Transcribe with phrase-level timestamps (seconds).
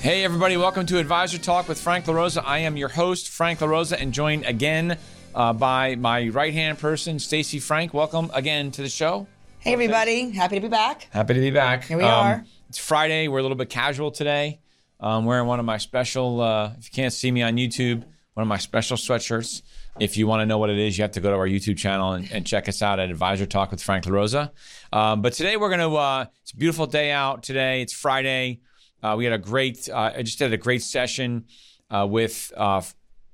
[0.00, 2.40] Hey, everybody, welcome to Advisor Talk with Frank LaRosa.
[2.46, 4.96] I am your host, Frank LaRosa, and joined again
[5.34, 7.92] uh, by my right hand person, Stacey Frank.
[7.92, 9.26] Welcome again to the show.
[9.58, 10.30] Hey, everybody.
[10.30, 11.08] Happy to be back.
[11.10, 11.82] Happy to be back.
[11.82, 12.44] Here we um, are.
[12.68, 13.26] It's Friday.
[13.26, 14.60] We're a little bit casual today.
[15.00, 18.04] I'm wearing one of my special, uh, if you can't see me on YouTube,
[18.34, 19.62] one of my special sweatshirts.
[19.98, 21.76] If you want to know what it is, you have to go to our YouTube
[21.76, 24.52] channel and, and check us out at Advisor Talk with Frank LaRosa.
[24.92, 27.82] Um, but today we're going to, uh, it's a beautiful day out today.
[27.82, 28.60] It's Friday.
[29.02, 31.44] Uh, we had a great, uh, I just had a great session
[31.90, 32.82] uh, with uh,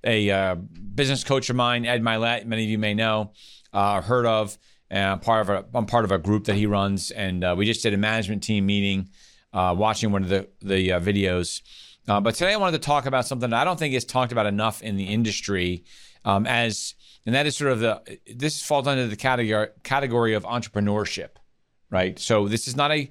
[0.04, 2.46] a uh, business coach of mine, Ed Mylett.
[2.46, 3.32] Many of you may know,
[3.72, 4.58] uh, heard of.
[4.90, 7.82] And part of a, I'm part of a group that he runs, and we just
[7.82, 9.08] did a management team meeting,
[9.52, 11.62] watching one of the the videos.
[12.06, 14.46] but today I wanted to talk about something that I don't think is talked about
[14.46, 15.84] enough in the industry,
[16.24, 16.94] um, as
[17.26, 21.30] and that is sort of the this falls under the category category of entrepreneurship,
[21.90, 22.16] right?
[22.18, 23.10] So this is not a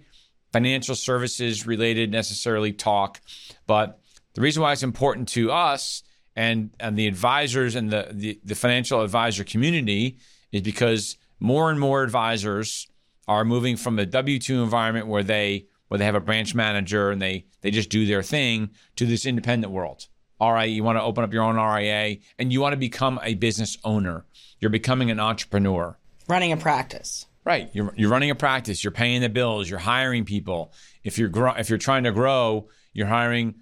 [0.54, 3.20] financial services related necessarily talk.
[3.68, 4.00] But
[4.36, 6.04] the reason why it's important to us
[6.36, 10.18] and, and the advisors and the, the, the financial advisor community
[10.52, 12.88] is because more and more advisors
[13.28, 17.12] are moving from a W 2 environment where they where they have a branch manager
[17.12, 20.08] and they they just do their thing to this independent world.
[20.40, 23.20] All right, you want to open up your own RIA and you want to become
[23.24, 24.26] a business owner.
[24.59, 25.98] You're becoming an entrepreneur.
[26.28, 27.28] Running a practice.
[27.46, 27.70] Right.
[27.74, 28.84] You're, you're running a practice.
[28.84, 29.70] You're paying the bills.
[29.70, 30.74] You're hiring people.
[31.04, 33.56] If you're if you're trying to grow, you're hiring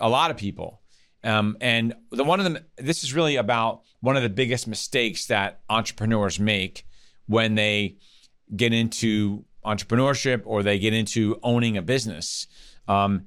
[0.00, 0.80] a lot of people.
[1.22, 5.26] Um, and the one of them, this is really about one of the biggest mistakes
[5.26, 6.84] that entrepreneurs make
[7.26, 7.96] when they
[8.54, 12.46] get into entrepreneurship or they get into owning a business.
[12.86, 13.26] Um,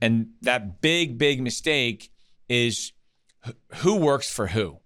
[0.00, 2.10] and that big, big mistake
[2.48, 2.92] is
[3.76, 4.78] who works for who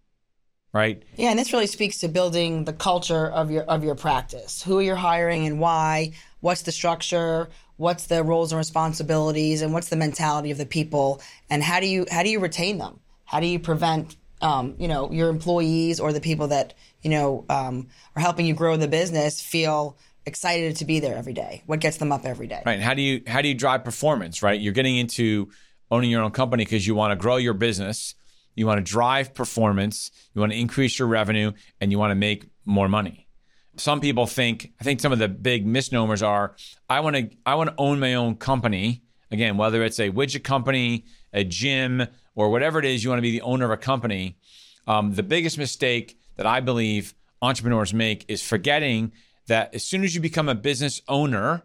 [0.75, 1.03] right?
[1.17, 4.63] Yeah, and this really speaks to building the culture of your of your practice.
[4.63, 9.89] Who you're hiring and why, what's the structure, what's the roles and responsibilities and what's
[9.89, 13.01] the mentality of the people and how do you how do you retain them?
[13.25, 17.47] How do you prevent um, you know, your employees or the people that, you know,
[17.49, 19.97] um, are helping you grow the business feel
[20.27, 21.63] excited to be there every day?
[21.65, 22.63] What gets them up every day?
[22.67, 22.75] Right.
[22.75, 24.61] And how do you how do you drive performance, right?
[24.61, 25.51] You're getting into
[25.91, 28.15] owning your own company because you want to grow your business
[28.55, 32.15] you want to drive performance, you want to increase your revenue, and you want to
[32.15, 33.29] make more money.
[33.77, 36.55] Some people think, I think some of the big misnomers are
[36.89, 39.03] I want to I want to own my own company.
[39.31, 43.23] Again, whether it's a widget company, a gym, or whatever it is, you want to
[43.23, 44.39] be the owner of a company.
[44.87, 49.13] Um, the biggest mistake that I believe entrepreneurs make is forgetting
[49.47, 51.65] that as soon as you become a business owner,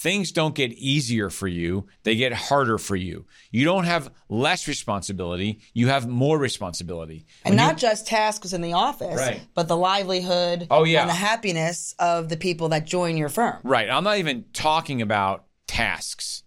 [0.00, 3.26] things don't get easier for you, they get harder for you.
[3.50, 7.26] You don't have less responsibility, you have more responsibility.
[7.44, 9.42] And when not just tasks in the office, right.
[9.54, 11.02] but the livelihood oh, yeah.
[11.02, 13.58] and the happiness of the people that join your firm.
[13.62, 13.90] Right.
[13.90, 16.44] I'm not even talking about tasks.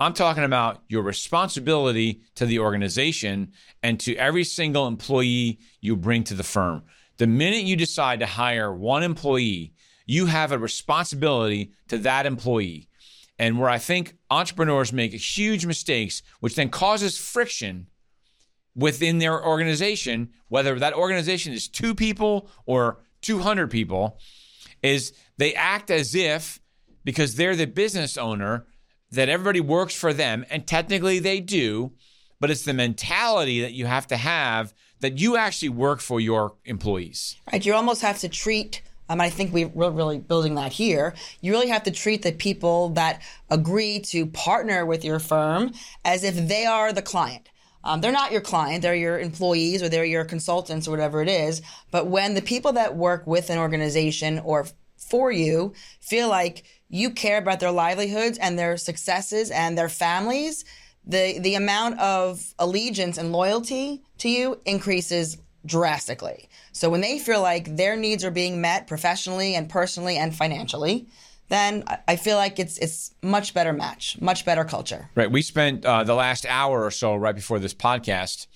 [0.00, 6.24] I'm talking about your responsibility to the organization and to every single employee you bring
[6.24, 6.84] to the firm.
[7.18, 9.74] The minute you decide to hire one employee,
[10.06, 12.88] you have a responsibility to that employee
[13.38, 17.88] and where I think entrepreneurs make huge mistakes, which then causes friction
[18.76, 24.18] within their organization, whether that organization is two people or 200 people,
[24.82, 26.60] is they act as if
[27.04, 28.66] because they're the business owner
[29.10, 31.92] that everybody works for them, and technically they do,
[32.40, 36.54] but it's the mentality that you have to have that you actually work for your
[36.64, 37.36] employees.
[37.52, 37.64] Right.
[37.64, 41.14] You almost have to treat um, I think we're really building that here.
[41.40, 45.72] You really have to treat the people that agree to partner with your firm
[46.04, 47.48] as if they are the client.
[47.84, 51.28] Um, they're not your client, they're your employees or they're your consultants or whatever it
[51.28, 51.60] is.
[51.90, 54.66] But when the people that work with an organization or
[54.96, 60.64] for you feel like you care about their livelihoods and their successes and their families,
[61.04, 65.36] the, the amount of allegiance and loyalty to you increases
[65.66, 66.48] drastically.
[66.72, 71.08] So when they feel like their needs are being met professionally and personally and financially,
[71.48, 75.10] then I feel like it's it's much better match, much better culture.
[75.14, 75.30] Right.
[75.30, 78.46] We spent uh, the last hour or so right before this podcast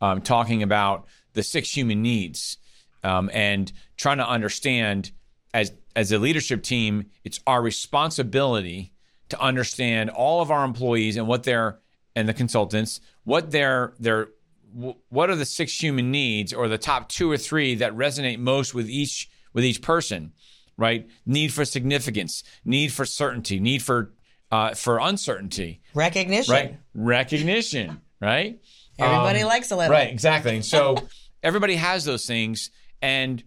[0.00, 2.58] um, talking about the six human needs
[3.02, 5.10] um, and trying to understand
[5.52, 8.92] as as a leadership team, it's our responsibility
[9.30, 11.80] to understand all of our employees and what their
[12.14, 14.28] and the consultants what their their
[14.76, 18.38] w- what are the six human needs or the top two or three that resonate
[18.38, 20.32] most with each with each person,
[20.76, 21.08] right?
[21.24, 24.12] Need for significance, need for certainty, need for
[24.52, 26.52] uh, for uncertainty, Recognition.
[26.52, 26.78] right?
[26.94, 28.60] Recognition, right?
[28.98, 29.92] Everybody Um, likes a little.
[29.92, 30.54] Right, exactly.
[30.54, 30.96] And so
[31.42, 32.70] everybody has those things.
[33.02, 33.42] And,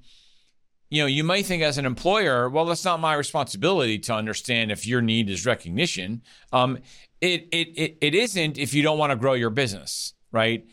[0.89, 4.71] you know, you might think as an employer, well, that's not my responsibility to understand
[4.71, 6.21] if your need is recognition.
[6.51, 6.79] Um,
[7.21, 10.65] it, it, it, it isn't if you don't want to grow your business, right?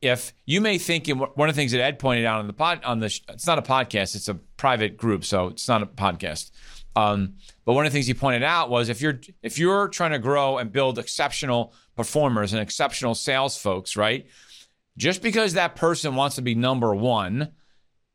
[0.00, 2.52] If you may think, and one of the things that Ed pointed out on the
[2.52, 5.86] pod, on the, it's not a podcast, it's a private group, so it's not a
[5.86, 6.50] podcast.
[6.96, 7.34] Um,
[7.64, 10.18] but one of the things he pointed out was if you're if you're trying to
[10.18, 14.26] grow and build exceptional performers and exceptional sales folks, right?
[14.96, 17.52] Just because that person wants to be number one,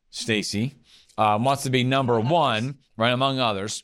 [0.10, 0.76] Stacey
[1.18, 3.84] uh, wants to be number one, right among others,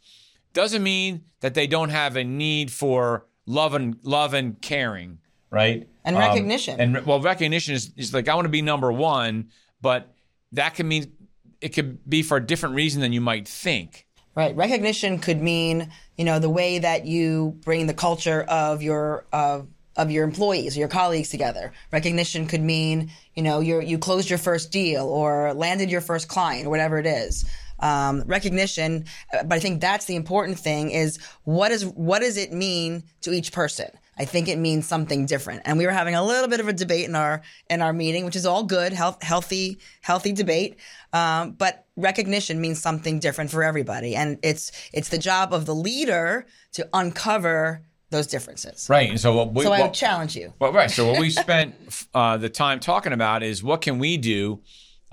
[0.54, 5.20] doesn't mean that they don't have a need for love and love and caring,
[5.52, 5.88] right?
[6.04, 6.80] And Um, recognition.
[6.80, 9.50] and well, recognition is, is like I want to be number one,
[9.82, 10.14] but
[10.54, 11.12] that can mean
[11.60, 14.08] it could be for a different reason than you might think.
[14.34, 14.56] Right.
[14.56, 19.68] Recognition could mean, you know, the way that you bring the culture of your of
[19.98, 21.74] of your employees or your colleagues together.
[21.92, 26.30] Recognition could mean, you know, you you closed your first deal or landed your first
[26.30, 27.46] client or whatever it is.
[27.82, 32.38] Um, recognition, uh, but I think that's the important thing is what is what does
[32.38, 33.90] it mean to each person?
[34.18, 35.62] I think it means something different.
[35.66, 38.26] And we were having a little bit of a debate in our in our meeting,
[38.26, 40.78] which is all good, health, healthy, healthy debate.
[41.14, 45.76] Um, but recognition means something different for everybody, and it's it's the job of the
[45.76, 48.88] leader to uncover those differences.
[48.90, 49.10] Right.
[49.10, 50.54] And so what we So I what- challenge you.
[50.60, 50.92] Well, right.
[50.92, 51.76] So what we spent
[52.14, 54.62] uh, the time talking about is what can we do,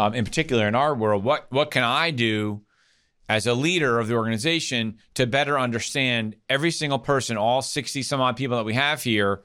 [0.01, 1.23] um, in particular in our world.
[1.25, 2.63] What what can I do
[3.29, 8.21] as a leader of the organization to better understand every single person, all sixty some
[8.21, 9.43] odd people that we have here,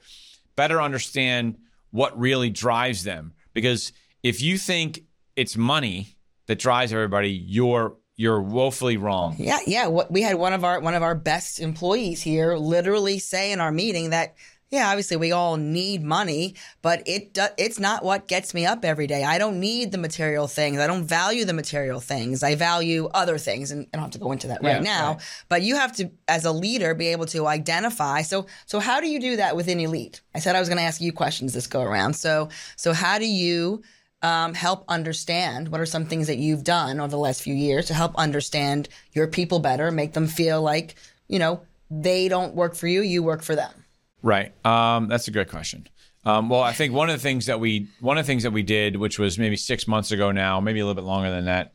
[0.56, 1.58] better understand
[1.90, 3.32] what really drives them.
[3.52, 3.92] Because
[4.22, 5.00] if you think
[5.36, 6.16] it's money
[6.46, 9.34] that drives everybody, you're you're woefully wrong.
[9.38, 9.88] Yeah, yeah.
[9.88, 13.72] We had one of our one of our best employees here literally say in our
[13.72, 14.34] meeting that
[14.74, 18.84] yeah, obviously we all need money, but it do, it's not what gets me up
[18.84, 19.24] every day.
[19.24, 20.78] I don't need the material things.
[20.78, 22.42] I don't value the material things.
[22.42, 25.12] I value other things, and I don't have to go into that right Yeah, now.
[25.12, 25.44] right.
[25.48, 28.22] But you have to, as a leader, be able to identify.
[28.22, 30.20] So, so how do you do that within Elite?
[30.34, 32.14] I said I was going to ask you questions this go around.
[32.14, 33.82] So, so how do you
[34.22, 37.86] um, help understand what are some things that you've done over the last few years
[37.86, 40.96] to help understand your people better, make them feel like
[41.28, 41.60] you know
[41.90, 43.83] they don't work for you, you work for them.
[44.24, 44.54] Right.
[44.64, 45.86] Um, that's a good question.
[46.24, 48.52] Um, well, I think one of the things that we one of the things that
[48.52, 51.44] we did, which was maybe six months ago now, maybe a little bit longer than
[51.44, 51.74] that,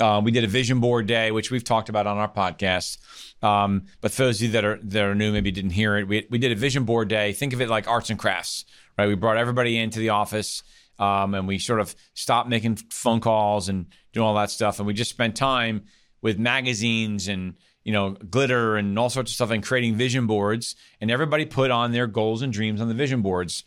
[0.00, 2.96] uh, we did a vision board day, which we've talked about on our podcast.
[3.44, 6.08] Um, but for those of you that are that are new, maybe didn't hear it,
[6.08, 7.34] we we did a vision board day.
[7.34, 8.64] Think of it like arts and crafts,
[8.96, 9.06] right?
[9.06, 10.62] We brought everybody into the office.
[10.98, 14.86] Um, and we sort of stopped making phone calls and doing all that stuff, and
[14.86, 15.84] we just spent time
[16.20, 20.76] with magazines and you know glitter and all sorts of stuff and creating vision boards.
[21.00, 23.64] And everybody put on their goals and dreams on the vision boards.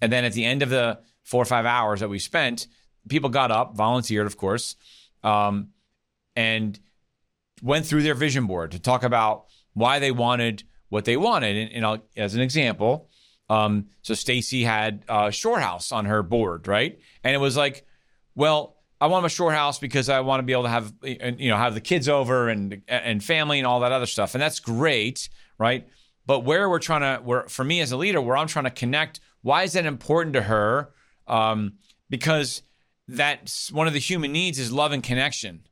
[0.00, 2.68] And then at the end of the four or five hours that we spent
[3.08, 4.76] people got up volunteered of course
[5.22, 5.68] um,
[6.34, 6.78] and
[7.62, 11.56] went through their vision board to talk about why they wanted what they wanted.
[11.56, 13.10] And, and as an example
[13.48, 16.98] um, so stacey had a shore house on her board right?
[17.24, 17.86] And it was like
[18.34, 21.50] well I want a short house because I want to be able to have you
[21.50, 24.60] know have the kids over and and family and all that other stuff, and that's
[24.60, 25.86] great, right?
[26.24, 28.70] But where we're trying to, where for me as a leader, where I'm trying to
[28.70, 30.90] connect, why is that important to her?
[31.28, 31.74] Um,
[32.10, 32.62] because
[33.06, 35.66] that's one of the human needs is love and connection,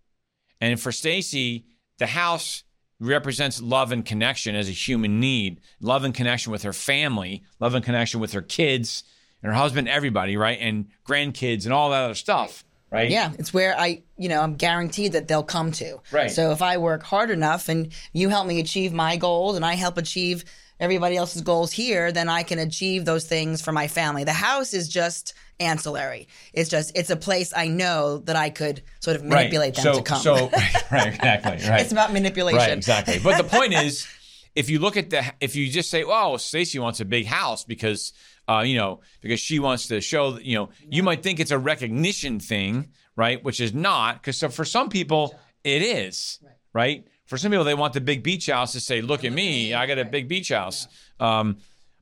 [0.60, 1.66] and for Stacey,
[1.98, 2.62] the house
[3.00, 7.74] represents love and connection as a human need, love and connection with her family, love
[7.74, 9.02] and connection with her kids
[9.42, 13.10] and her husband, everybody, right, and grandkids and all that other stuff right?
[13.10, 15.98] Yeah, it's where I, you know, I'm guaranteed that they'll come to.
[16.12, 16.30] Right.
[16.30, 19.74] So if I work hard enough and you help me achieve my goals and I
[19.74, 20.44] help achieve
[20.78, 24.24] everybody else's goals here, then I can achieve those things for my family.
[24.24, 26.28] The house is just ancillary.
[26.52, 29.92] It's just it's a place I know that I could sort of manipulate them so,
[29.94, 30.20] to come.
[30.20, 30.34] So,
[30.90, 31.80] right, exactly, right.
[31.80, 32.58] it's about manipulation.
[32.58, 33.18] Right, exactly.
[33.22, 34.06] But the point is,
[34.54, 37.64] if you look at the, if you just say, "Oh, Stacey wants a big house
[37.64, 38.12] because,
[38.48, 41.58] uh, you know, because she wants to show," you know, you might think it's a
[41.58, 43.42] recognition thing, right?
[43.42, 46.40] Which is not, because so for some people it is,
[46.72, 47.06] right.
[47.26, 49.86] For some people, they want the big beach house to say, "Look at me, I
[49.86, 50.86] got a big beach house."
[51.18, 51.56] Um,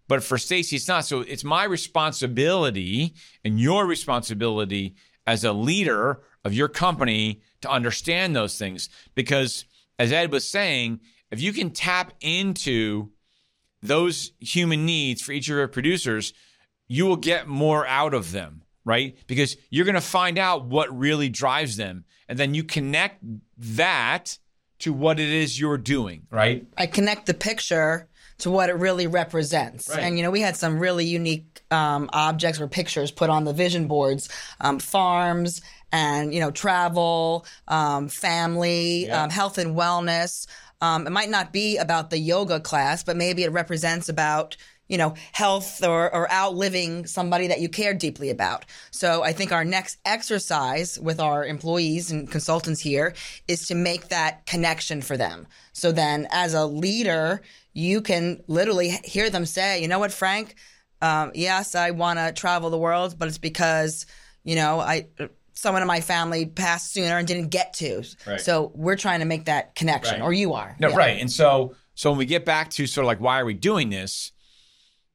[0.09, 1.05] but for Stacey, it's not.
[1.05, 4.95] So it's my responsibility and your responsibility
[5.27, 8.89] as a leader of your company to understand those things.
[9.15, 9.65] Because
[9.99, 13.11] as Ed was saying, if you can tap into
[13.83, 16.33] those human needs for each of your producers,
[16.89, 19.17] you will get more out of them, right?
[19.27, 22.05] Because you're going to find out what really drives them.
[22.29, 23.23] And then you connect
[23.59, 24.39] that
[24.81, 26.67] to what it is you're doing, right?
[26.77, 28.09] I connect the picture
[28.39, 29.89] to what it really represents.
[29.89, 30.01] Right.
[30.01, 33.53] And you know, we had some really unique um, objects or pictures put on the
[33.53, 34.29] vision boards,
[34.61, 35.61] um, farms
[35.93, 39.25] and you know, travel, um, family, Yeah.
[39.25, 40.47] um, health and wellness.
[40.83, 44.57] Um, it might not be about the yoga class, but maybe it represents about
[44.89, 48.67] you know health or, or outliving somebody that you care deeply about.
[48.91, 53.15] So I think our next exercise with our employees and consultants here
[53.49, 55.47] is to make that connection for them.
[55.73, 57.41] So then, as a leader,
[57.73, 60.57] you can literally hear them say, "You know what, Frank?
[61.01, 64.05] Um, yes, I want to travel the world, but it's because
[64.43, 65.07] you know I."
[65.55, 68.03] Someone in my family passed sooner and didn't get to.
[68.27, 68.41] Right.
[68.41, 70.23] So we're trying to make that connection, Right.
[70.23, 70.77] or you are.
[70.79, 70.97] No, Yeah.
[70.97, 71.21] right.
[71.21, 73.91] And so so when we get back to sort of like why are we doing
[73.91, 74.33] this?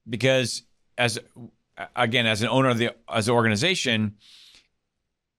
[0.08, 0.64] Because
[0.98, 1.20] as
[1.96, 4.16] again, as an owner of the as an organization,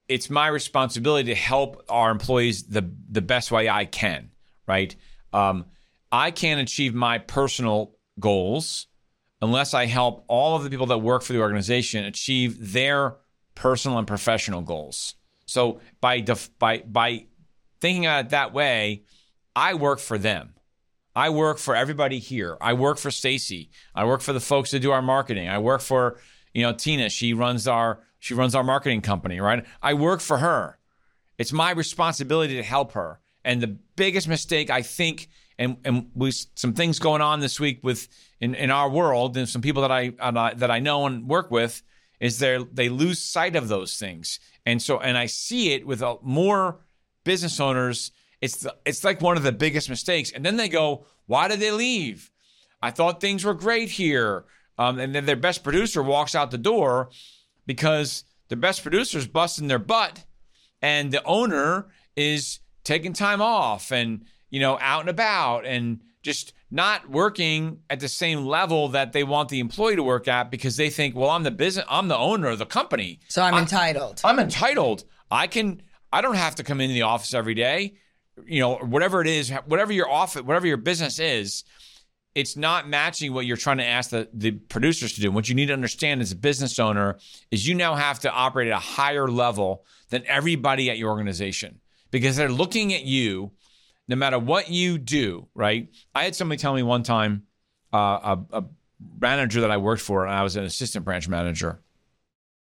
[0.08, 4.30] it's my responsibility to help our employees the the best way I can.
[4.66, 4.94] Right.
[5.32, 5.66] Um,
[6.10, 8.86] I can't achieve my personal goals
[9.40, 13.16] unless I help all of the people that work for the organization achieve their
[13.58, 15.14] personal and professional goals.
[15.46, 17.26] So by def- by by
[17.80, 19.02] thinking about it that way,
[19.56, 20.54] I work for them.
[21.16, 22.56] I work for everybody here.
[22.60, 23.70] I work for Stacey.
[23.94, 25.48] I work for the folks that do our marketing.
[25.48, 26.18] I work for,
[26.54, 27.08] you know, Tina.
[27.10, 29.64] She runs our she runs our marketing company, right?
[29.82, 30.78] I work for her.
[31.38, 33.20] It's my responsibility to help her.
[33.44, 37.80] And the biggest mistake I think, and and with some things going on this week
[37.82, 38.08] with
[38.40, 41.82] in, in our world, and some people that I- that I know and work with,
[42.20, 44.40] is they they lose sight of those things.
[44.66, 46.80] And so, and I see it with uh, more
[47.24, 48.12] business owners.
[48.40, 50.30] It's the, it's like one of the biggest mistakes.
[50.30, 52.30] And then they go, "Why did they leave?
[52.82, 54.44] I thought things were great here."
[54.78, 57.10] Um, and then their best producer walks out the door
[57.66, 60.24] because the best producer's busting their butt
[60.80, 66.52] and the owner is taking time off and you know out and about and just
[66.70, 70.76] not working at the same level that they want the employee to work at because
[70.76, 74.20] they think well i'm the business i'm the owner of the company So I'm entitled.
[74.24, 75.80] i'm entitled i can
[76.12, 77.94] i don't have to come into the office every day
[78.46, 81.64] you know whatever it is whatever your office whatever your business is
[82.34, 85.32] it's not matching what you're trying to ask the, the producers to do.
[85.32, 87.16] What you need to understand as a business owner
[87.50, 91.80] is you now have to operate at a higher level than everybody at your organization
[92.12, 93.50] because they're looking at you
[94.08, 95.88] no matter what you do, right?
[96.14, 97.44] I had somebody tell me one time,
[97.92, 98.64] uh, a, a
[99.20, 101.80] manager that I worked for, and I was an assistant branch manager.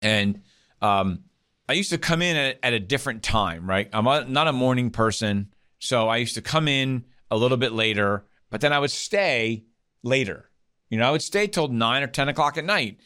[0.01, 0.41] And
[0.81, 1.23] um,
[1.67, 3.89] I used to come in at, at a different time, right?
[3.93, 5.49] I'm a, not a morning person.
[5.79, 9.63] So I used to come in a little bit later, but then I would stay
[10.03, 10.49] later.
[10.89, 12.99] You know, I would stay till nine or 10 o'clock at night,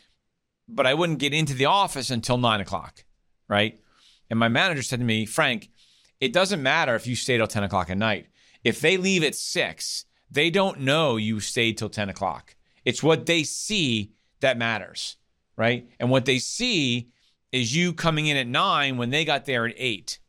[0.67, 3.03] but I wouldn't get into the office until nine o'clock,
[3.47, 3.79] right?
[4.29, 5.69] And my manager said to me, Frank,
[6.23, 8.27] it doesn't matter if you stay till 10 o'clock at night.
[8.63, 12.55] If they leave at six, they don't know you stayed till 10 o'clock.
[12.85, 15.17] It's what they see that matters,
[15.57, 15.85] right?
[15.99, 17.09] And what they see
[17.51, 20.19] is you coming in at nine when they got there at eight.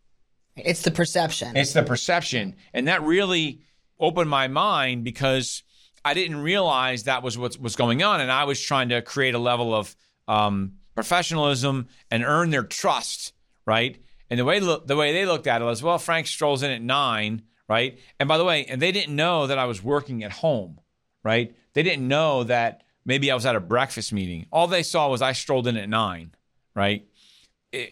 [0.57, 1.57] It's the perception.
[1.57, 2.57] It's the perception.
[2.73, 3.61] And that really
[4.01, 5.63] opened my mind because
[6.05, 8.21] I didn't realize that was what was going on.
[8.21, 9.95] And I was trying to create a level of
[10.27, 13.33] um, professionalism and earn their trust,
[13.65, 13.97] right?
[14.35, 16.83] And the way the way they looked at it was, well, Frank strolls in at
[16.83, 18.01] nine, right?
[18.19, 20.81] And by the way, and they didn't know that I was working at home,
[21.23, 21.55] right?
[21.75, 24.47] They didn't know that maybe I was at a breakfast meeting.
[24.51, 26.33] All they saw was I strolled in at nine,
[26.75, 27.07] right?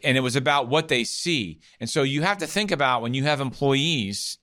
[0.02, 1.60] and it was about what they see.
[1.78, 4.38] And so you have to think about when you have employees,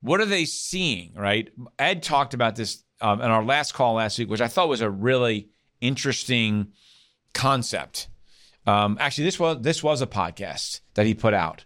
[0.00, 1.52] what are they seeing, right?
[1.78, 4.80] Ed talked about this um, in our last call last week, which I thought was
[4.80, 5.50] a really
[5.80, 6.72] interesting
[7.32, 8.08] concept.
[8.66, 11.64] Um, actually, this was this was a podcast that he put out,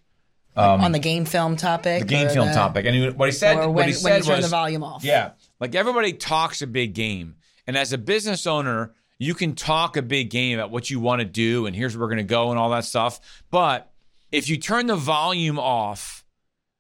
[0.57, 2.01] on the game film topic.
[2.01, 4.01] the game film the- topic, and he, what he said, Or what when, he when
[4.01, 5.05] said you turn was, the volume off.
[5.05, 5.33] yeah.
[5.61, 7.37] Like everybody talks a big game.
[7.67, 11.21] And as a business owner, you can talk a big game about what you want
[11.21, 13.43] to do and here's where we're going to go and all that stuff.
[13.51, 13.91] But
[14.31, 16.25] if you turn the volume off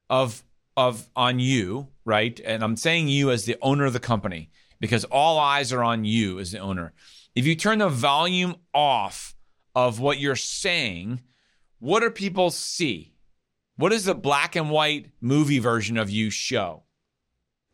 [0.08, 0.42] of
[0.76, 2.38] of on you, right?
[2.44, 6.04] And I'm saying you as the owner of the company because all eyes are on
[6.04, 6.92] you as the owner.
[7.34, 9.34] If you turn the volume off
[9.76, 11.20] of what you're saying,
[11.78, 13.12] what do people see?
[13.76, 16.84] What does the black and white movie version of you show?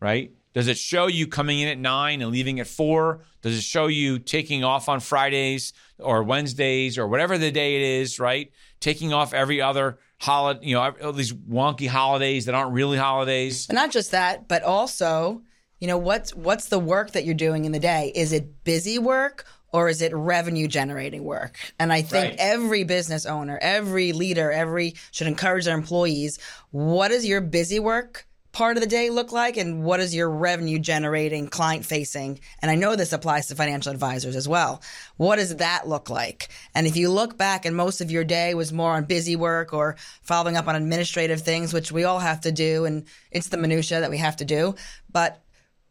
[0.01, 0.33] Right?
[0.53, 3.21] Does it show you coming in at nine and leaving at four?
[3.41, 7.83] Does it show you taking off on Fridays or Wednesdays or whatever the day it
[8.01, 8.51] is, right?
[8.81, 13.69] Taking off every other holiday, you know, all these wonky holidays that aren't really holidays.
[13.69, 15.43] And not just that, but also,
[15.79, 18.13] you know, what's what's the work that you're doing in the day?
[18.15, 21.57] Is it busy work or is it revenue generating work?
[21.79, 22.37] And I think Right.
[22.39, 26.39] every business owner, every leader, every should encourage their employees.
[26.71, 30.29] What does your busy work part of the day look like, and what is your
[30.29, 32.39] revenue generating, client facing?
[32.61, 34.83] And I know this applies to financial advisors as well.
[35.17, 36.51] What does that look like?
[36.75, 39.73] And if you look back and most of your day was more on busy work
[39.73, 43.57] or following up on administrative things, which we all have to do, and it's the
[43.57, 44.75] minutia that we have to do,
[45.11, 45.42] but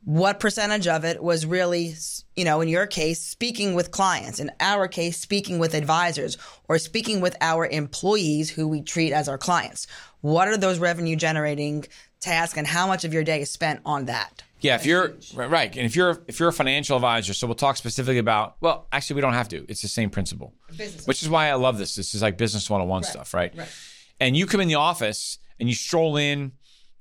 [0.04, 1.96] what percentage of it was really,
[2.36, 6.78] you know, in your case, speaking with clients, in our case, speaking with advisors or
[6.80, 9.86] speaking with our employees who we treat as our clients?
[10.22, 11.86] What are those revenue generating
[12.20, 14.44] tasks and how much of your day is spent on that?
[14.60, 17.56] Yeah, if you're right, right, and if you're if you're a financial advisor, so we'll
[17.56, 18.58] talk specifically about.
[18.62, 19.66] Well, actually, we don't have to.
[19.68, 21.08] It's the same principle, Business.
[21.08, 21.96] which is why I love this.
[21.96, 23.52] This is like business 101 stuff, right?
[23.58, 23.68] right.
[24.20, 26.52] And you come in the office and you stroll in,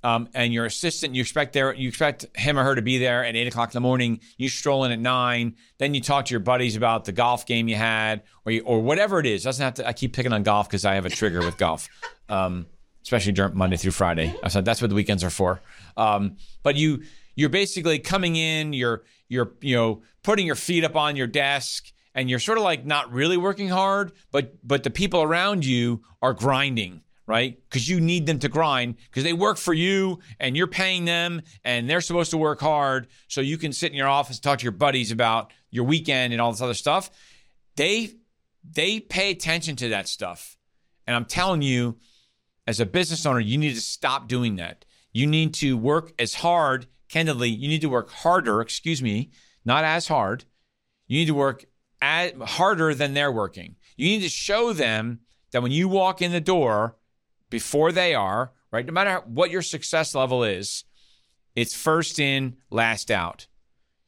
[0.03, 3.25] um, and your assistant, you expect there, you expect him or her to be there
[3.25, 4.21] at eight o'clock in the morning.
[4.39, 5.57] You stroll in at nine.
[5.79, 8.81] Then you talk to your buddies about the golf game you had, or you, or
[8.81, 9.45] whatever it is.
[9.45, 9.87] Doesn't have to.
[9.87, 11.89] I keep picking on golf because I have a trigger with golf.
[12.29, 12.67] Um,
[13.03, 14.33] especially during Monday through Friday.
[14.41, 15.61] I said that's what the weekends are for.
[15.97, 17.03] Um, but you
[17.35, 21.91] you're basically coming in, you're you're you know putting your feet up on your desk,
[22.15, 26.03] and you're sort of like not really working hard, but but the people around you
[26.23, 27.03] are grinding.
[27.31, 31.05] Right, because you need them to grind because they work for you and you're paying
[31.05, 34.43] them and they're supposed to work hard so you can sit in your office and
[34.43, 37.09] talk to your buddies about your weekend and all this other stuff.
[37.77, 38.15] They
[38.69, 40.57] they pay attention to that stuff,
[41.07, 41.99] and I'm telling you,
[42.67, 44.85] as a business owner, you need to stop doing that.
[45.13, 49.31] You need to work as hard, candidly, you need to work harder, excuse me,
[49.65, 50.47] not as hard.
[51.07, 51.65] You need to work
[52.03, 53.77] as, harder than they're working.
[53.97, 55.21] You need to show them
[55.53, 56.97] that when you walk in the door
[57.51, 60.85] before they are, right, no matter what your success level is,
[61.55, 63.47] it's first in, last out.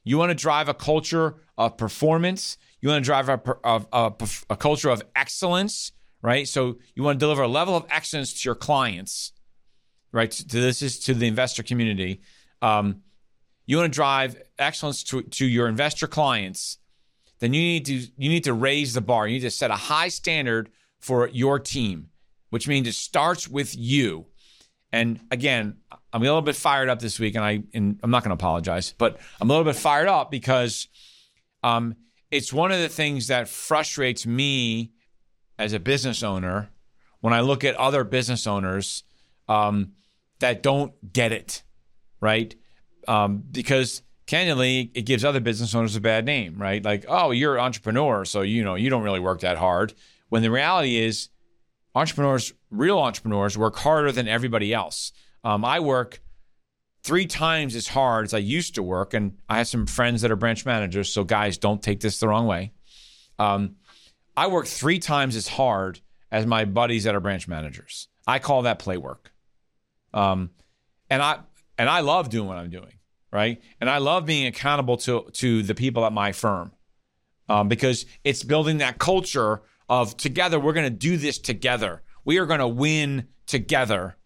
[0.04, 2.56] You want to drive a culture of performance.
[2.80, 4.12] You want to drive a, a, a,
[4.50, 6.46] a culture of excellence right?
[6.46, 9.32] So you want to deliver a level of excellence to your clients,
[10.12, 10.30] right?
[10.30, 12.22] To this is to the investor community.
[12.62, 13.02] Um,
[13.66, 16.78] you want to drive excellence to, to your investor clients.
[17.40, 19.26] Then you need to you need to raise the bar.
[19.26, 22.08] You need to set a high standard for your team,
[22.52, 24.26] which means it starts with you.
[24.92, 25.78] And again,
[26.12, 28.34] I'm a little bit fired up this week, and I and I'm not going to
[28.34, 30.86] apologize, but I'm a little bit fired up because
[31.62, 31.94] um,
[32.30, 34.92] it's one of the things that frustrates me
[35.58, 36.68] as a business owner
[37.20, 39.02] when I look at other business owners
[39.48, 39.92] um,
[40.40, 41.62] that don't get it,
[42.20, 42.54] right?
[43.08, 46.84] Um, because candidly, it gives other business owners a bad name, right?
[46.84, 49.94] Like, oh, you're an entrepreneur, so you know you don't really work that hard.
[50.28, 51.30] When the reality is,
[51.94, 55.12] entrepreneurs, real entrepreneurs, work harder than everybody else.
[55.44, 56.20] Um, I work
[57.02, 60.30] three times as hard as I used to work, and I have some friends that
[60.30, 61.12] are branch managers.
[61.12, 62.72] So, guys, don't take this the wrong way.
[63.38, 63.76] Um,
[64.36, 66.00] I work three times as hard
[66.30, 68.08] as my buddies that are branch managers.
[68.26, 69.32] I call that play work.
[70.14, 70.50] Um,
[71.10, 71.40] and I
[71.76, 72.92] and I love doing what I'm doing,
[73.30, 73.60] right?
[73.80, 76.72] And I love being accountable to to the people at my firm
[77.48, 80.58] um, because it's building that culture of together.
[80.58, 82.02] We're going to do this together.
[82.24, 84.16] We are going to win together.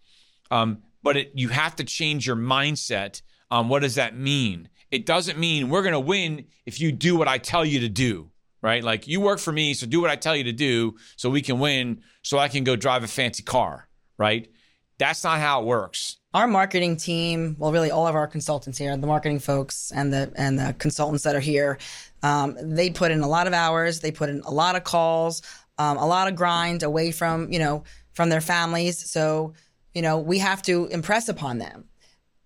[0.50, 3.22] Um, but it, you have to change your mindset.
[3.50, 4.68] Um, what does that mean?
[4.90, 7.88] It doesn't mean we're going to win if you do what I tell you to
[7.88, 8.30] do
[8.62, 8.82] right?
[8.82, 11.40] Like you work for me, so do what I tell you to do so we
[11.40, 13.88] can win, so I can go drive a fancy car,
[14.18, 14.48] right?
[14.98, 16.16] That's not how it works.
[16.32, 20.32] Our marketing team, well, really all of our consultants here, the marketing folks and the
[20.36, 21.78] and the consultants that are here,
[22.22, 24.00] um, they put in a lot of hours.
[24.00, 25.42] They put in a lot of calls,
[25.78, 29.10] um, a lot of grind away from you know from their families.
[29.10, 29.54] So
[29.94, 31.88] you know we have to impress upon them.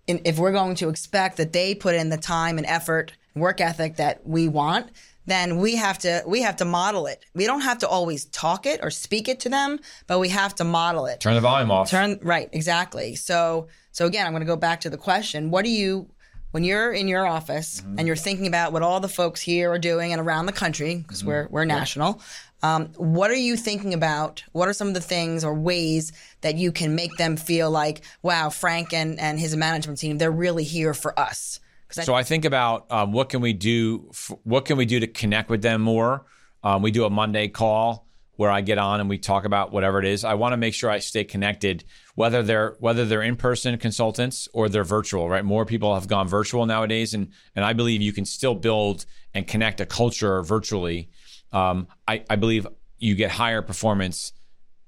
[0.07, 3.97] If we're going to expect that they put in the time and effort, work ethic
[3.97, 4.91] that we want,
[5.31, 7.25] then we have to we have to model it.
[7.35, 10.55] We don't have to always talk it or speak it to them, but we have
[10.57, 11.21] to model it.
[11.21, 11.91] Turn the volume off.
[11.91, 13.15] Turn right, exactly.
[13.15, 16.11] So so again, I'm going to go back to the question: What do you
[16.51, 19.79] when you're in your office and you're thinking about what all the folks here are
[19.79, 22.21] doing and around the country because we're we're national?
[22.63, 24.45] Um, what are you thinking about?
[24.53, 26.13] What are some of the things or ways
[26.43, 30.31] that you can make them feel like, wow, Frank and, and his management team, they're
[30.31, 31.61] really here for us?
[31.91, 34.09] So I think about um, what can we do?
[34.11, 36.27] F- what can we do to connect with them more?
[36.63, 39.99] Um, we do a Monday call where I get on and we talk about whatever
[39.99, 40.25] it is.
[40.25, 44.49] I want to make sure I stay connected, whether they're whether they're in person consultants
[44.55, 45.29] or they're virtual.
[45.29, 49.05] Right, more people have gone virtual nowadays, and and I believe you can still build
[49.35, 51.11] and connect a culture virtually.
[51.53, 52.67] Um, I, I believe
[52.99, 54.33] you get higher performance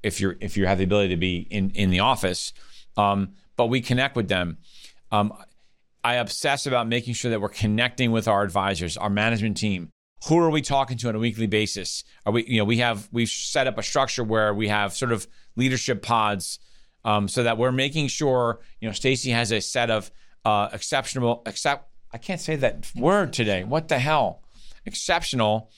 [0.03, 2.53] if you're if you have the ability to be in in the office.
[2.97, 4.59] Um, but we connect with them.
[5.11, 5.33] Um,
[6.05, 9.91] I obsess about making sure that we're connecting with our advisors, our management team.
[10.29, 12.05] who are we talking to on a weekly basis?
[12.25, 15.13] Are we, you know, we have we've set up a structure where we have sort
[15.13, 16.61] of leadership pods,
[17.05, 20.11] um, so that we're making sure, you know, Stacey has a set of
[20.45, 23.65] uh, exceptional, except I can't say that word today.
[23.65, 24.43] What the hell?
[24.87, 25.71] Exceptional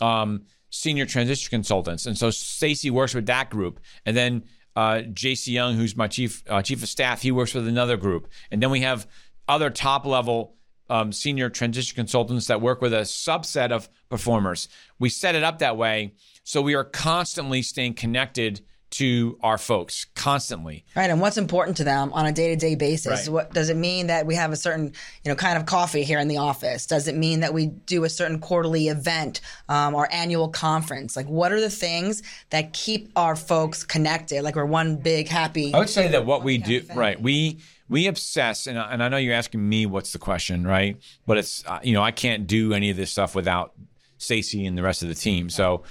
[0.00, 5.52] um, senior transition consultants, and so Stacey works with that group, and then uh, J.C.
[5.52, 8.70] Young, who's my chief uh, chief of staff, he works with another group, and then
[8.70, 9.06] we have
[9.48, 10.56] other top level
[10.90, 14.68] um, senior transition consultants that work with a subset of performers.
[14.98, 16.12] We set it up that way
[16.44, 20.84] so we are constantly staying connected to our folks constantly.
[20.94, 23.26] Right, and what's important to them on a day-to-day basis?
[23.26, 23.32] Right.
[23.32, 24.92] What does it mean that we have a certain,
[25.24, 26.86] you know, kind of coffee here in the office?
[26.86, 31.16] Does it mean that we do a certain quarterly event um, or annual conference?
[31.16, 34.42] Like, what are the things that keep our folks connected?
[34.42, 35.72] Like, we're one big happy.
[35.72, 37.18] I would say that what we do, right?
[37.18, 40.96] We we obsess, and, I- and I know you're asking me what's the question, right?
[41.26, 43.72] But it's uh, you know I can't do any of this stuff without
[44.18, 45.50] Stacey and the rest of the team.
[45.50, 45.82] So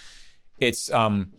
[0.57, 1.33] it's um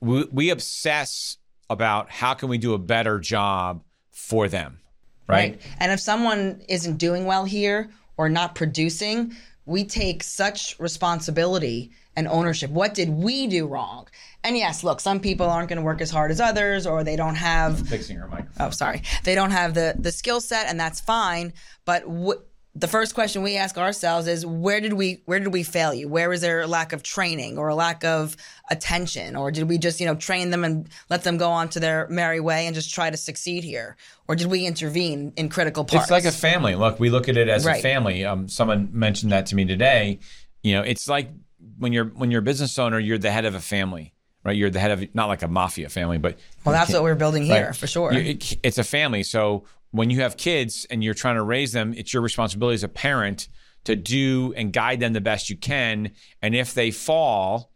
[0.00, 1.36] we we obsess
[1.70, 4.80] about how can we do a better job for them,
[5.26, 5.60] right?
[5.78, 9.34] And if someone isn't doing well here or not producing,
[9.68, 12.70] we take such responsibility and ownership.
[12.70, 14.08] What did we do wrong?
[14.42, 17.16] And yes, look, some people aren't going to work as hard as others or they
[17.16, 18.66] don't have Fixing her microphone.
[18.66, 21.52] oh sorry they don't have the the skill set and that's fine
[21.84, 22.40] but wh-
[22.78, 26.06] the first question we ask ourselves is where did we where did we fail you
[26.08, 28.36] where was there a lack of training or a lack of
[28.70, 31.80] attention or did we just you know train them and let them go on to
[31.80, 33.96] their merry way and just try to succeed here
[34.28, 36.74] or did we intervene in critical parts It's like a family.
[36.74, 37.78] Look, we look at it as Right.
[37.78, 38.24] a family.
[38.24, 40.18] Um, someone mentioned that to me today.
[40.62, 41.30] You know, it's like
[41.78, 44.12] when you're when you're a business owner, you're the head of a family,
[44.44, 44.54] right?
[44.56, 47.44] You're the head of not like a mafia family, but well that's what we're building
[47.44, 47.76] here Right.
[47.76, 49.22] for sure it- it's a family.
[49.22, 52.84] So when you have kids and you're trying to raise them, it's your responsibility as
[52.84, 53.48] a parent
[53.84, 56.12] to do and guide them the best you can.
[56.42, 57.70] And if they fall,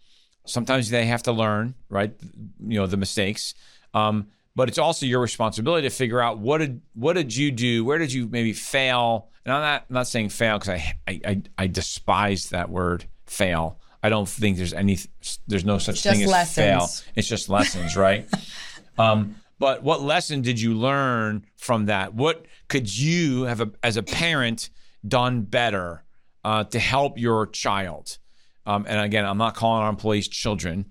[0.44, 2.12] sometimes they have to learn, right?
[2.60, 3.54] You know, the mistakes.
[3.94, 7.84] Um, but it's also your responsibility to figure out what did what did you do?
[7.84, 9.30] Where did you maybe fail?
[9.44, 13.78] And I'm not I'm not saying fail because I, I I despise that word fail.
[14.02, 14.98] I don't think there's any
[15.46, 16.88] there's no such thing as fail.
[17.16, 18.28] It's just lessons, right?
[18.98, 22.14] um, but what lesson did you learn from that?
[22.14, 24.70] What could you have, a, as a parent,
[25.06, 26.02] done better
[26.42, 28.18] uh, to help your child?
[28.66, 30.86] Um, and again, I'm not calling our employees children,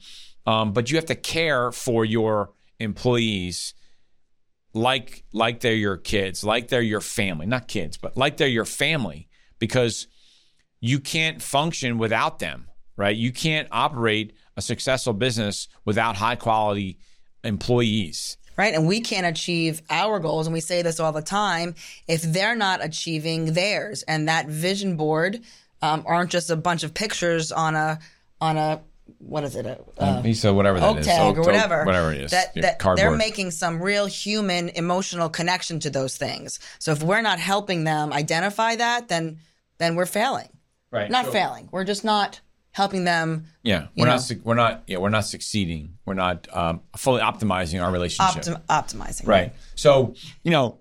[0.46, 3.74] um, but you have to care for your employees
[4.74, 8.64] like like they're your kids, like they're your family, not kids, but like they're your
[8.64, 9.28] family,
[9.60, 10.08] because
[10.80, 13.18] you can't function without them, right?
[13.18, 17.00] You can't operate a successful business without high quality
[17.44, 18.38] employees.
[18.62, 18.76] Right?
[18.76, 21.74] And we can't achieve our goals, and we say this all the time,
[22.08, 24.04] if they're not achieving theirs.
[24.04, 25.42] And that vision board
[25.82, 27.98] um, aren't just a bunch of pictures on a
[28.40, 28.82] on a
[29.18, 29.66] what is it?
[29.66, 31.84] A, a so whatever that oak is, tag oak- or oak- whatever.
[31.86, 36.16] whatever it is, That, Yeah, that they're making some real human emotional connection to those
[36.18, 36.60] things.
[36.80, 39.40] So if we're not helping them identify that, then
[39.80, 40.50] then we're failing.
[40.92, 41.10] Right.
[41.10, 41.68] Not So- failing.
[41.72, 42.40] We're just not
[42.72, 44.12] helping them Yeah, we're know.
[44.14, 44.22] not.
[44.22, 44.84] su- We're not.
[44.88, 45.98] Yeah, we're not succeeding.
[46.06, 48.44] We're not um, fully optimizing our relationship.
[48.44, 49.28] optim- optimizing.
[49.28, 49.54] Right.
[49.76, 50.80] So, you know,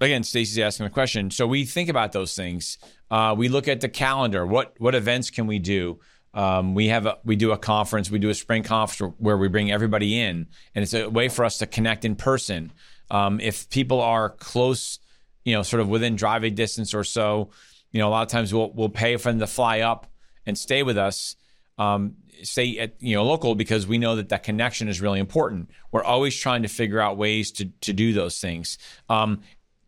[0.00, 1.30] again, Stacey's asking the question.
[1.30, 2.78] So we think about those things.
[3.10, 4.46] Uh, we look at the calendar.
[4.46, 5.98] What what events can we do?
[6.34, 8.10] Um, we have a, we do a conference.
[8.10, 11.44] We do a spring conference where we bring everybody in, and it's a way for
[11.44, 12.72] us to connect in person.
[13.10, 14.98] Um, if people are close,
[15.44, 17.50] you know, sort of within driving distance or so,
[17.92, 20.08] you know, a lot of times we'll we'll pay for them to fly up
[20.46, 21.36] and stay with us
[21.78, 25.70] um, stay at you know local because we know that that connection is really important.
[25.92, 28.78] We're always trying to figure out ways to to do those things.
[29.08, 29.40] Um,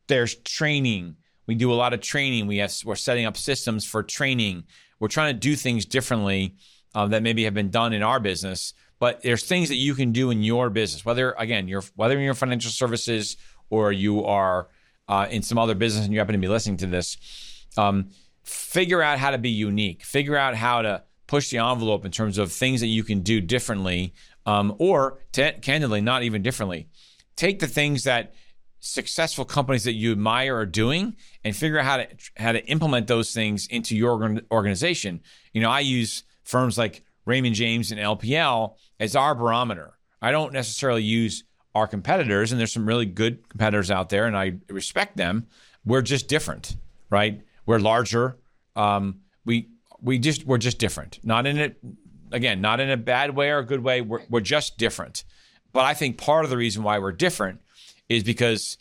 [0.08, 1.16] there's training.
[1.46, 2.46] We do a lot of training.
[2.46, 4.64] We have we're setting up systems for training.
[4.98, 6.56] We're trying to do things differently
[6.94, 8.72] uh, that maybe have been done in our business.
[8.98, 12.30] But there's things that you can do in your business, whether again you're whether you're
[12.30, 13.36] in financial services
[13.70, 14.68] or you are
[15.08, 17.16] uh, in some other business and you happen to be listening to this.
[17.76, 18.10] Um,
[18.46, 20.02] figure out how to be unique.
[20.04, 23.40] Figure out how to push the envelope in terms of things that you can do
[23.40, 24.14] differently,
[24.46, 26.88] um, or t- candidly, not even differently.
[27.34, 28.32] Take the things that
[28.78, 33.08] successful companies that you admire are doing and figure out how to how to implement
[33.08, 35.20] those things into your organ- organization.
[35.52, 39.98] You know, I use firms like Raymond James and LPL as our barometer.
[40.22, 41.42] I don't necessarily use
[41.74, 45.46] our competitors, and there's some really good competitors out there, and I respect them.
[45.84, 46.76] We're just different,
[47.10, 47.42] right?
[47.66, 48.38] We're larger.
[48.74, 51.18] Um, we we just we're just different.
[51.22, 51.78] Not in it
[52.32, 54.00] again, not in a bad way or a good way.
[54.00, 55.24] We're we're just different.
[55.72, 57.60] But I think part of the reason why we're different
[58.08, 58.78] is because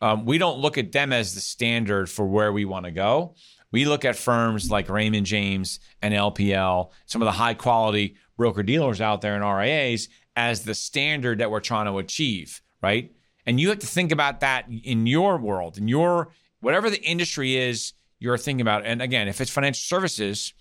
[0.00, 3.34] um, we don't look at them as the standard for where we want to go.
[3.72, 8.62] we look at firms like Raymond James and LPL, some of the high quality broker
[8.62, 13.12] dealers out there and RIAs as the standard that we're trying to achieve, right?
[13.46, 16.28] And you have to think about that in your world, in your
[16.60, 18.84] whatever the industry is you're thinking about.
[18.84, 20.54] And again, if it's financial services,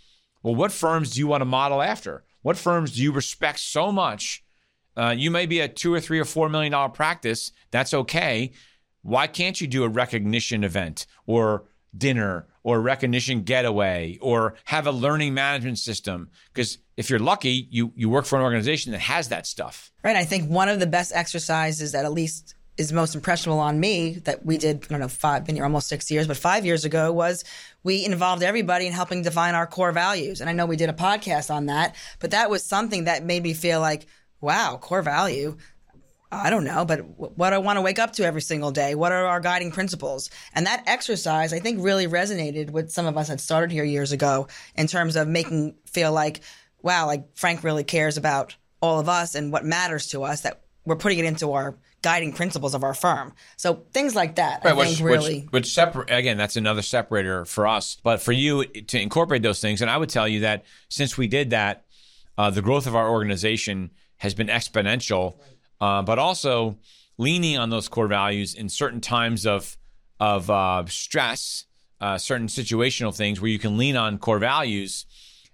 [0.44, 2.24] well, what firms do you want to model after?
[2.42, 4.44] What firms do you respect so much?
[4.98, 7.52] Uh, you may be a two or three or four million dollar practice.
[7.72, 8.52] That's okay.
[9.02, 11.66] Why can't you do a recognition event or
[11.98, 16.30] dinner or recognition getaway or have a learning management system?
[16.54, 19.92] Because if you're lucky, you you work for an organization that has that stuff.
[20.04, 20.16] Right.
[20.16, 24.16] I think one of the best exercises that at least is most impressionable on me
[24.26, 26.84] that we did, I don't know, five, been here almost six years, but five years
[26.84, 27.44] ago was
[27.84, 30.42] we involved everybody in helping define our core values.
[30.42, 33.44] And I know we did a podcast on that, but that was something that made
[33.44, 34.08] me feel like,
[34.42, 35.58] wow, core value.
[36.32, 38.94] I don't know, but what I want to wake up to every single day.
[38.94, 40.30] What are our guiding principles?
[40.54, 44.12] And that exercise, I think, really resonated with some of us that started here years
[44.12, 46.42] ago in terms of making feel like,
[46.82, 50.42] wow, like Frank really cares about all of us and what matters to us.
[50.42, 53.34] That we're putting it into our guiding principles of our firm.
[53.58, 55.40] So things like that, right, I which, think really.
[55.40, 57.98] Which, which separate again, that's another separator for us.
[58.04, 61.26] But for you to incorporate those things, and I would tell you that since we
[61.28, 61.86] did that,
[62.38, 65.40] uh, the growth of our organization has been exponential.
[65.82, 66.78] Uh, but also
[67.18, 69.76] leaning on those core values in certain times of
[70.20, 71.66] of uh, stress,
[72.00, 75.08] uh, certain situational things where you can lean on core values.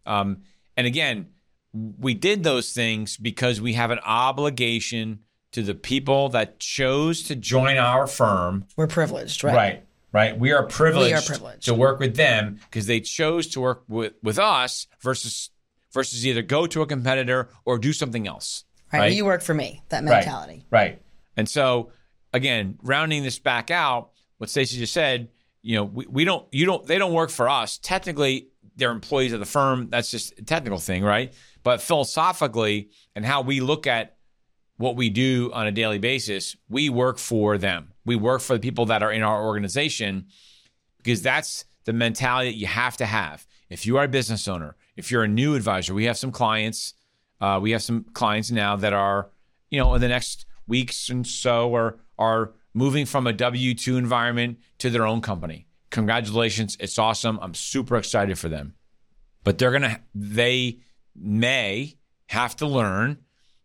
[0.06, 0.42] Um,
[0.76, 1.28] and again,
[1.74, 5.20] we did those things because we have an obligation
[5.52, 8.66] to the people that chose to join our firm.
[8.76, 9.56] We're privileged, right?
[9.56, 9.84] Right.
[10.14, 10.38] Right.
[10.38, 11.66] We are privileged, we are privileged.
[11.66, 15.52] to work with them because they chose to work with, with us versus
[15.94, 18.66] versus either go to a competitor or do something else.
[18.92, 19.00] Right.
[19.00, 19.14] right?
[19.14, 19.82] You work for me.
[19.90, 20.66] That mentality.
[20.70, 20.82] Right.
[20.82, 21.02] right.
[21.38, 21.92] And so
[22.34, 25.30] again, rounding this back out, what Stacey just said,
[25.62, 27.78] you know, we, we don't you don't they don't work for us.
[27.78, 29.90] Technically, they're employees of the firm.
[29.90, 31.34] That's just a technical thing, right?
[31.64, 34.18] But philosophically and how we look at
[34.82, 37.94] what we do on a daily basis, we work for them.
[38.04, 40.26] We work for the people that are in our organization
[40.98, 43.48] because that's the mentality that you have to have.
[43.70, 46.96] If you are a business owner, if you're a new advisor, we have some clients.
[47.40, 49.30] Uh, we have some clients now that are,
[49.70, 53.98] you know, in the next weeks and so are are moving from a W two
[53.98, 55.68] environment to their own company.
[55.90, 57.40] Congratulations, it's awesome.
[57.42, 58.76] I'm super excited for them.
[59.44, 60.80] But they're gonna, they
[61.16, 63.18] may have to learn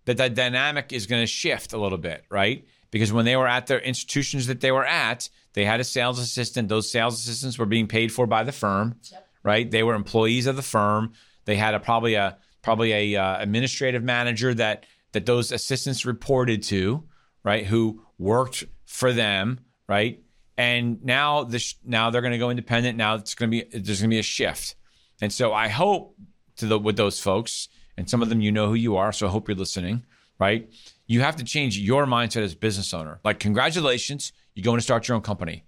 [0.07, 2.65] that that dynamic is going to shift a little bit, right?
[2.91, 6.19] Because when they were at their institutions that they were at, they had a sales
[6.19, 6.69] assistant.
[6.69, 9.29] Those sales assistants were being paid for by the firm, yep.
[9.43, 9.71] right?
[9.71, 11.13] They were employees of the firm.
[11.45, 16.63] They had a probably a probably a uh, administrative manager that that those assistants reported
[16.65, 17.05] to,
[17.43, 17.67] right?
[17.67, 20.23] Who worked for them, right?
[20.57, 22.97] And now this now they're going to go independent.
[22.97, 24.77] Now it's going to be there's going to be a shift,
[25.21, 26.17] and so I hope
[26.57, 29.27] to the with those folks and some of them you know who you are, so
[29.27, 30.05] I hope you're listening,
[30.39, 30.71] right?
[31.07, 33.21] You have to change your mindset as business owner.
[33.25, 35.65] Like, congratulations, you're going to start your own company.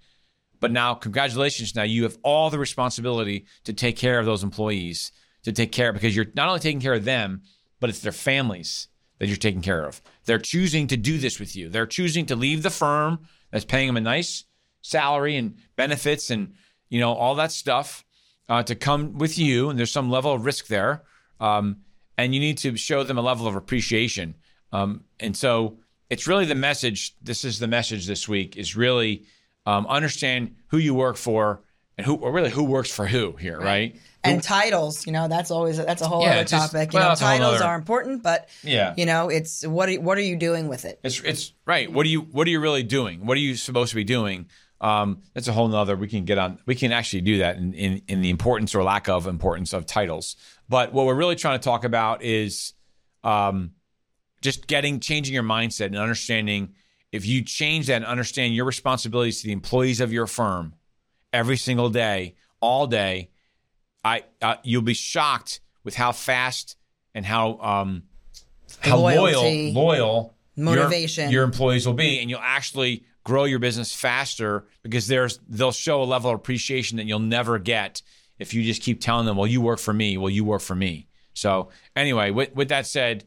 [0.60, 5.12] But now, congratulations, now you have all the responsibility to take care of those employees,
[5.44, 7.42] to take care because you're not only taking care of them,
[7.80, 8.88] but it's their families
[9.18, 10.00] that you're taking care of.
[10.24, 11.68] They're choosing to do this with you.
[11.68, 14.44] They're choosing to leave the firm that's paying them a nice
[14.82, 16.54] salary and benefits and
[16.88, 18.04] you know all that stuff
[18.48, 21.02] uh, to come with you, and there's some level of risk there.
[21.40, 21.78] Um,
[22.18, 24.34] and you need to show them a level of appreciation.
[24.72, 25.78] Um, and so
[26.10, 27.14] it's really the message.
[27.22, 29.24] This is the message this week is really
[29.64, 31.62] um, understand who you work for
[31.96, 33.96] and who, or really who works for who here, right?
[34.24, 36.92] And who, titles, you know, that's always that's a whole yeah, other just, topic.
[36.92, 40.22] You know, titles other, are important, but yeah, you know, it's what are, what are
[40.22, 41.00] you doing with it?
[41.02, 41.90] It's it's right.
[41.90, 43.26] What are you what are you really doing?
[43.26, 44.46] What are you supposed to be doing?
[44.80, 45.96] Um, that's a whole nother.
[45.96, 46.58] We can get on.
[46.66, 49.86] We can actually do that in, in, in the importance or lack of importance of
[49.86, 50.36] titles.
[50.68, 52.74] But what we're really trying to talk about is
[53.24, 53.72] um,
[54.42, 56.74] just getting changing your mindset and understanding.
[57.10, 60.74] If you change that and understand your responsibilities to the employees of your firm
[61.32, 63.30] every single day, all day,
[64.04, 66.76] I uh, you'll be shocked with how fast
[67.14, 68.02] and how um,
[68.80, 73.58] how Loyalty, loyal loyal motivation your, your employees will be, and you'll actually grow your
[73.58, 78.02] business faster because there's they'll show a level of appreciation that you'll never get
[78.38, 80.16] if you just keep telling them, "Well, you work for me.
[80.16, 83.24] Well, you work for me." So anyway, with, with that said,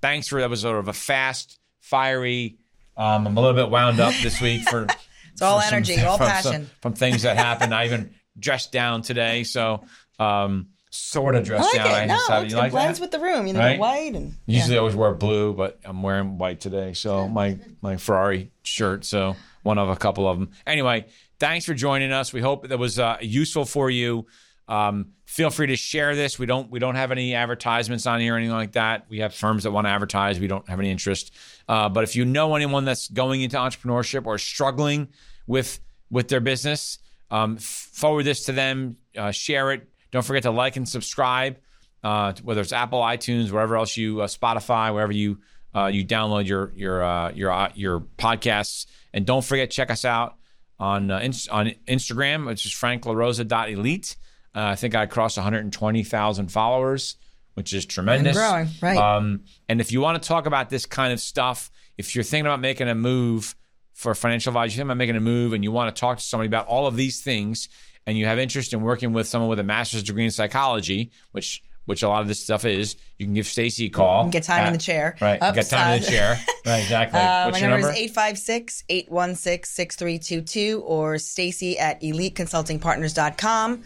[0.00, 2.58] thanks for that was sort of a fast, fiery.
[2.96, 4.86] Um, I'm a little bit wound up this week for.
[5.32, 7.74] it's all energy, some, all from, passion some, from things that happened.
[7.74, 9.84] I even dressed down today, so.
[10.18, 12.02] Um, sort of dressed I like down.
[12.02, 12.28] It.
[12.28, 13.04] No, it like blends that?
[13.04, 13.46] with the room.
[13.46, 13.78] You know, right?
[13.78, 14.78] white and usually yeah.
[14.78, 16.92] I always wear blue, but I'm wearing white today.
[16.92, 19.04] So my my Ferrari shirt.
[19.04, 20.50] So one of a couple of them.
[20.66, 21.06] Anyway,
[21.38, 22.32] thanks for joining us.
[22.32, 24.26] We hope that was uh, useful for you.
[24.70, 26.38] Um, feel free to share this.
[26.38, 29.06] We don't we don't have any advertisements on here or anything like that.
[29.10, 30.38] We have firms that want to advertise.
[30.38, 31.34] We don't have any interest.
[31.68, 35.08] Uh, but if you know anyone that's going into entrepreneurship or struggling
[35.48, 36.98] with with their business,
[37.32, 38.96] um, forward this to them.
[39.16, 39.88] Uh, share it.
[40.12, 41.56] Don't forget to like and subscribe.
[42.02, 45.38] Uh, whether it's Apple, iTunes, wherever else you uh, Spotify, wherever you
[45.74, 50.36] uh, you download your your uh, your your podcasts, and don't forget check us out
[50.78, 54.16] on on Instagram, which is franklarosa.elite.
[54.54, 57.16] Uh, I think I crossed 120,000 followers,
[57.54, 58.36] which is tremendous.
[58.36, 58.96] And growing, right.
[58.96, 62.46] Um, and if you want to talk about this kind of stuff, if you're thinking
[62.46, 63.54] about making a move
[63.92, 66.24] for financial advice, you're thinking about making a move and you want to talk to
[66.24, 67.68] somebody about all of these things,
[68.06, 71.62] and you have interest in working with someone with a master's degree in psychology, which
[71.86, 74.28] which a lot of this stuff is, you can give Stacey a call.
[74.28, 75.16] Get time at, in the chair.
[75.20, 75.40] Right.
[75.40, 76.38] Get time in the chair.
[76.64, 77.18] Right, exactly.
[77.20, 77.96] Uh, What's my your number, number?
[77.96, 83.82] is 856 816 6322 or Stacey at eliteconsultingpartners.com.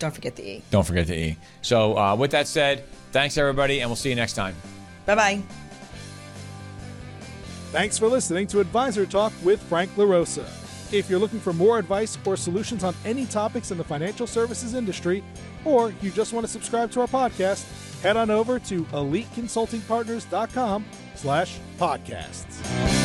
[0.00, 0.62] Don't forget the E.
[0.70, 1.36] Don't forget the E.
[1.62, 4.56] So, uh, with that said, thanks everybody, and we'll see you next time.
[5.06, 5.40] Bye bye.
[7.70, 10.44] Thanks for listening to Advisor Talk with Frank LaRosa.
[10.92, 14.74] If you're looking for more advice or solutions on any topics in the financial services
[14.74, 15.22] industry,
[15.64, 20.84] or you just want to subscribe to our podcast, head on over to eliteconsultingpartners.com
[21.14, 22.99] slash podcasts.